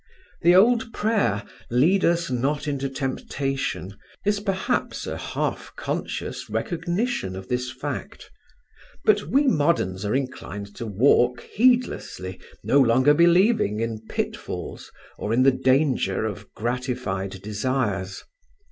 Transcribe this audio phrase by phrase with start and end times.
[0.41, 7.49] The old prayer: Lead us not into temptation, is perhaps a half conscious recognition of
[7.49, 8.31] this fact.
[9.05, 15.43] But we moderns are inclined to walk heedlessly, no longer believing in pitfalls or in
[15.43, 18.23] the danger of gratified desires.